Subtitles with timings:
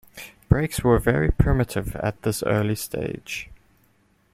[0.49, 3.51] Brakes were very primitive at this early stage.